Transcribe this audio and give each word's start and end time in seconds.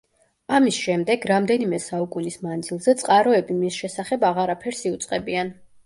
ამის 0.59 0.79
შემდეგ, 0.85 1.27
რამდენიმე 1.33 1.81
საუკუნის 1.85 2.39
მანძილზე, 2.47 2.97
წყაროები 3.05 3.61
მის 3.63 3.81
შესახებ 3.85 4.29
აღარაფერს 4.35 4.87
იუწყებიან. 4.93 5.59